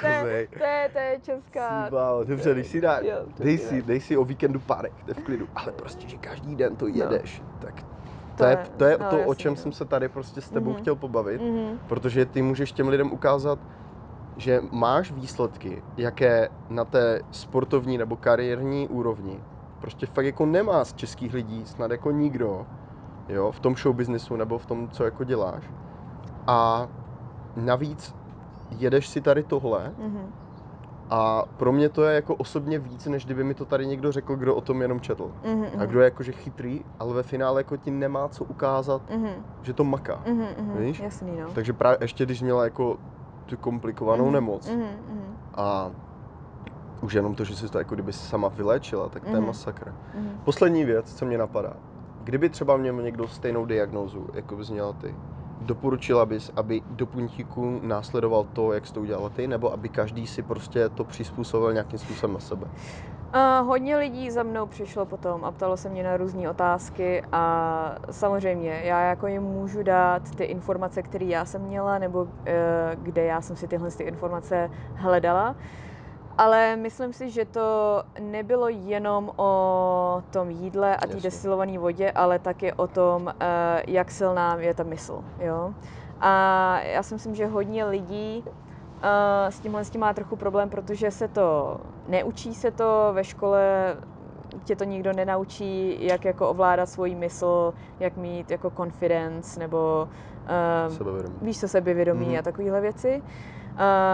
[0.00, 1.88] to, je, to, je, to je česká...
[1.88, 5.14] Wow, dobře, když si dá, Jo, dej si, dej si o víkendu párek, to je
[5.14, 7.88] v klidu, ale prostě, že každý den to jedeš, tak to,
[8.36, 9.56] To je, to je no, to, o čem no.
[9.56, 10.78] jsem se tady prostě s tebou Mhm.
[10.78, 11.78] chtěl pobavit, Mhm.
[11.88, 13.58] protože ty můžeš těm lidem ukázat,
[14.36, 19.40] že máš výsledky, jaké na té sportovní nebo kariérní úrovni
[19.80, 22.66] prostě fakt jako nemá z českých lidí, snad jako nikdo,
[23.28, 25.64] jo, v tom show businessu nebo v tom, co jako děláš.
[26.46, 26.88] A
[27.56, 28.14] navíc
[28.78, 30.26] jedeš si tady tohle Mhm.
[31.10, 34.36] A pro mě to je jako osobně víc, než kdyby mi to tady někdo řekl,
[34.36, 35.30] kdo o tom jenom četl.
[35.44, 35.86] Mhm, A mhm.
[35.86, 39.28] kdo je jakože chytrý, ale ve finále jako ti nemá co ukázat, Mhm,
[39.62, 40.20] že to maká.
[40.26, 40.76] mhm, mhm.
[40.78, 41.00] Víš?
[41.00, 41.48] Jasný, no.
[41.54, 42.96] Takže právě ještě když měla jako
[43.46, 45.90] tu komplikovanou Mhm, nemoc mhm, mhm, a
[47.02, 49.92] už jenom to, že si to jako kdyby sama vyléčila, tak to je masakr.
[50.14, 50.40] mhm.
[50.44, 51.72] Poslední věc, co mě napadá.
[52.24, 55.14] Kdyby třeba měl někdo stejnou diagnózu, jako bys měla ty,
[55.64, 60.26] doporučila bys, aby do puntíku následoval to, jak jsi to udělala ty, nebo aby každý
[60.26, 62.66] si prostě to přizpůsobil nějakým způsobem na sebe?
[63.34, 67.96] Uh, hodně lidí za mnou přišlo potom a ptalo se mě na různé otázky a
[68.10, 72.30] samozřejmě já jako jim můžu dát ty informace, které já jsem měla nebo uh,
[72.94, 75.56] kde já jsem si tyhle ty informace hledala.
[76.38, 81.20] Ale myslím si, že to nebylo jenom o tom jídle a té Jasně.
[81.30, 85.24] destilované vodě, ale taky o tom, eh, jak silná je ta mysl.
[85.38, 85.72] Jo?
[86.20, 88.44] A já si myslím, že hodně lidí
[89.02, 93.24] eh, s tímhle s tím má trochu problém, protože se to neučí se to ve
[93.24, 93.96] škole,
[94.64, 100.08] tě to nikdo nenaučí, jak jako ovládat svoji mysl, jak mít jako confidence nebo
[100.88, 101.38] Sebevědomí.
[101.40, 102.38] víš co, sebevědomí Mhm.
[102.38, 103.28] a takovéhle věci, uh,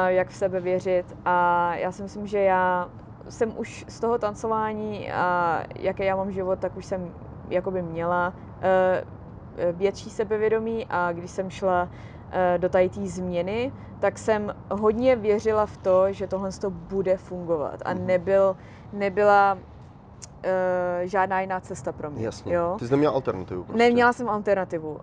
[0.07, 1.12] jak v sebe věřit.
[1.25, 2.88] A já si myslím, že já
[3.29, 7.14] jsem už z toho tancování a jaký já mám život, tak už jsem
[7.49, 10.87] jakoby měla uh, větší sebevědomí.
[10.90, 11.88] A když jsem šla
[12.57, 17.81] do tady té změny, tak jsem hodně věřila v to, že tohle to bude fungovat.
[17.85, 18.07] A Mhm.
[18.07, 18.57] nebyl,
[18.92, 19.59] nebyla
[20.44, 22.24] uh, žádná jiná cesta pro mě.
[22.24, 22.55] Jasně.
[22.55, 22.76] Jo?
[22.79, 23.79] Ty jsi neměla alternativu prostě.
[23.85, 24.90] Neměla jsem alternativu.
[24.90, 25.00] Uh,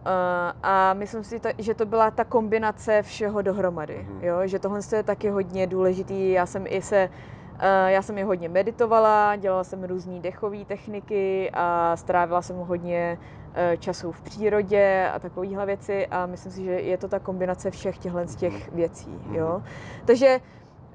[0.64, 4.08] a myslím si, to, že to byla ta kombinace všeho dohromady.
[4.10, 4.24] Mhm.
[4.24, 4.38] Jo?
[4.46, 6.32] Že tohle je taky hodně důležitý.
[6.32, 7.10] Já jsem i se
[7.58, 13.18] Uh, já jsem je hodně meditovala, dělala jsem různé dechové techniky a strávila jsem hodně
[13.20, 17.72] uh, času v přírodě a takovéhle věci a myslím si, že je to ta kombinace
[17.72, 19.22] všech těchto z těch věcí.
[19.32, 19.62] Jo?
[20.06, 20.40] Takže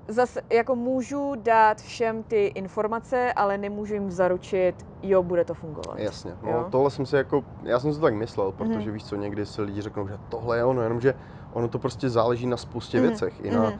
[0.09, 5.99] zase jako můžu dát všem ty informace, ale nemůžu jim zaručit, jo, bude to fungovat.
[5.99, 6.67] Jasně, no Jo.
[6.71, 8.95] tohle jsem si jako, já jsem si to tak myslel, protože Mhm.
[8.95, 11.15] víš co, někdy si lidi řeknou, že tohle je ono, jenomže
[11.51, 13.79] ono to prostě záleží na spoustě Mhm, věcech, i na, Mhm.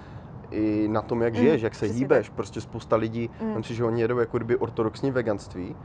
[0.51, 3.49] i na tom, jak Mhm, žiješ, jak se přesně hýbeš, prostě spousta lidí, Mhm.
[3.49, 5.77] myslím si, že oni jedou jako kdyby ortodoxní veganství,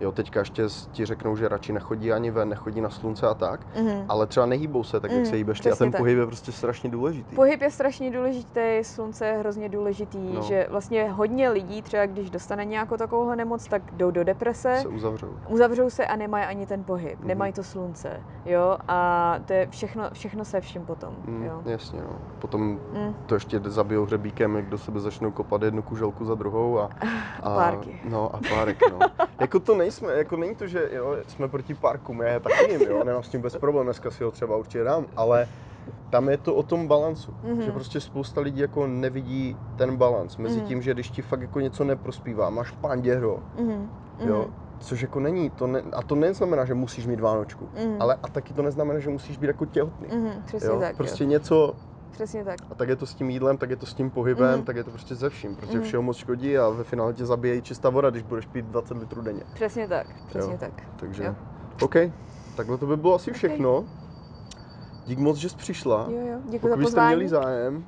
[0.00, 3.66] jo, teďka ještě ti řeknou, že radši nechodí ani ven, nechodí na slunce a tak,
[3.76, 4.04] Mhm.
[4.08, 5.98] ale třeba nehýbou se tak, jak Mhm, se hýbeš ty a ten tak.
[6.00, 7.36] pohyb je prostě strašně důležitý.
[7.36, 10.42] Pohyb je strašně důležitý, slunce je hrozně důležitý, No.
[10.42, 14.88] že vlastně hodně lidí, třeba když dostane nějakou takovou nemoc, tak jdou do deprese, se
[14.88, 15.36] uzavřou.
[15.48, 17.28] uzavřou se a nemají ani ten pohyb, Mhm.
[17.28, 21.62] nemají to slunce, jo, a to je všechno, všechno se vším potom, Mm, jo.
[21.64, 22.18] jasně, no.
[22.38, 23.14] Potom Mm.
[23.26, 26.88] to ještě zabijou hřebíkem, jak do sebe začnou kopat jednu kuželku za druhou a,
[27.42, 28.00] A párky.
[28.04, 28.98] No a párek, no.
[29.40, 32.80] jako to nejsme, jako není to, že jo, jsme proti parkům, já je taky jim,
[32.82, 35.48] jo, nemám s tím bez problém, dneska si ho třeba určitě dám, ale
[36.10, 37.62] tam je to o tom balancu, Mhm.
[37.62, 40.66] že prostě spousta lidí jako nevidí ten balans mezi Mhm.
[40.66, 43.90] tím, že když ti fakt jako něco neprospívá, máš panděro, Mhm.
[44.18, 44.52] jo, Mhm.
[44.78, 48.02] což jako není, to ne, a to neznamená, že musíš mít vánočku, Mhm.
[48.02, 51.24] ale a taky to neznamená, že musíš být jako těhotný, Mhm, přesně jo, tak, prostě
[51.24, 51.30] jo.
[51.30, 51.76] něco,
[52.10, 52.56] Přesně tak.
[52.70, 54.64] a tak je to s tím jídlem, tak je to s tím pohybem, Mhm.
[54.64, 55.82] tak je to prostě ze vším, protože Mhm.
[55.86, 59.22] všeho moc škodí a ve finále tě zabíjejí čistá voda, když budeš pít 20 litrů
[59.22, 59.42] denně.
[59.54, 60.58] Přesně tak, přesně Jo.
[60.58, 60.72] tak.
[60.96, 61.34] Takže, Jo.
[61.82, 61.94] OK,
[62.56, 63.36] takhle to by bylo asi OK.
[63.36, 63.84] všechno.
[65.06, 66.06] Dík moc, že jsi přišla.
[66.10, 67.14] Jo, jo, děkuji za Pokud byste pozvání.
[67.16, 67.84] měli zájem,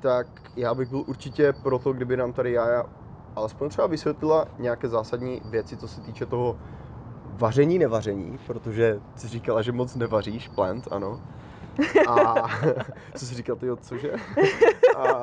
[0.00, 2.84] tak já bych byl určitě pro to, kdyby nám tady Jája
[3.36, 6.56] alespoň třeba vysvětlila nějaké zásadní věci, co se týče toho
[7.24, 11.20] vaření, nevaření, protože jsi říkala, že moc nevaříš, plant, ano.
[12.08, 12.34] A
[13.16, 14.12] co jsi říkal, ty cože?
[14.96, 15.22] A,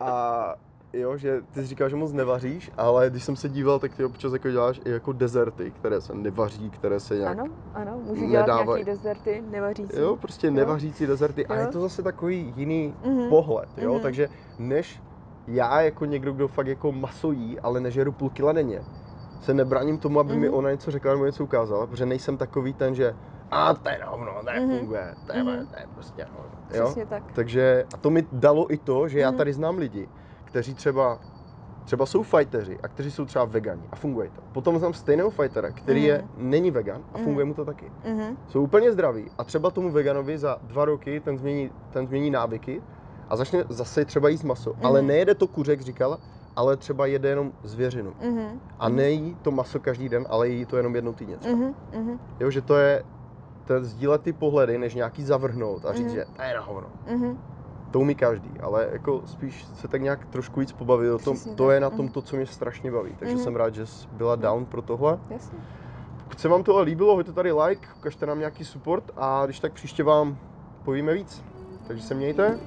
[0.00, 0.54] a
[0.92, 4.04] jo, že ty jsi říkal, že moc nevaříš, ale když jsem se díval, tak ty
[4.04, 7.38] občas jako děláš i jako dezerty, které se nevaří, které se nějak...
[7.38, 9.96] Ano, ano, můžu dělat nedávaj- nějaký dezerty, nevařící.
[10.00, 11.46] Jo, prostě nevařící dezerty.
[11.46, 11.60] A Jo.
[11.60, 13.28] je to zase takový jiný Mhm.
[13.28, 14.02] pohled, jo, Mhm.
[14.02, 15.02] takže než
[15.46, 18.84] já jako někdo, kdo fakt jako maso jí, ale nežeru půl kila denně,
[19.40, 20.54] se nebráním tomu, aby mi Mhm.
[20.56, 23.14] ona něco řekla nebo něco ukázala, protože nejsem takový ten, že
[23.50, 24.68] a to je na hovno, to Mhm.
[24.68, 25.66] nefunguje, to je, Mhm.
[25.66, 26.84] to je prostě na hovno, jo.
[26.84, 27.22] Přesně tak.
[27.32, 29.38] Takže a to mi dalo i to, že já Mhm.
[29.38, 30.08] tady znám lidi,
[30.44, 31.18] kteří třeba
[31.84, 34.42] třeba jsou fighteři a kteří jsou třeba vegani a funguje to.
[34.52, 36.50] Potom znám stejného fightera, který je, Mhm.
[36.50, 37.90] není vegan a funguje mu to taky.
[38.04, 38.36] Mhm.
[38.48, 42.82] Jsou úplně zdraví a třeba tomu veganovi za dva roky ten změní, ten změní návyky
[43.28, 44.74] a začne zase třeba jíst maso.
[44.76, 44.86] Mhm.
[44.86, 46.18] Ale nejede to kuře, jak říkala,
[46.56, 48.14] ale třeba jede jenom zvěřinu.
[48.22, 48.60] Mhm.
[48.78, 51.36] A nejí to maso každý den, ale jí to jenom jednou týdně.
[51.36, 51.56] třeba.
[51.92, 52.18] Mhm.
[52.40, 53.02] Jo, že to je,
[53.74, 56.14] je sdílet ty pohledy, než nějaký zavrhnout a říct, Mhm.
[56.14, 56.86] že to je na hovno.
[57.10, 57.38] Mhm.
[57.90, 61.54] To umí každý, ale jako spíš se tak nějak trošku víc pobavit o tom, Přesně
[61.54, 62.08] to tak, je na tom mhm.
[62.08, 63.10] to, co mě strašně baví.
[63.18, 63.44] Takže Mhm.
[63.44, 65.18] jsem rád, že jsi byla down pro tohle.
[65.30, 65.58] Jasně.
[66.24, 69.72] Pokud se vám tohle líbilo, hoďte tady like, ukažte nám nějaký support a když tak
[69.72, 70.36] příště vám
[70.84, 71.44] povíme víc.
[71.86, 72.58] Takže se mějte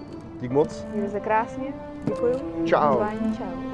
[0.41, 0.86] Dík moc.
[0.93, 1.74] Mějte se krásně.
[2.06, 2.34] Děkuju.
[2.66, 2.88] Čau.
[2.89, 3.70] Pozvání, čau.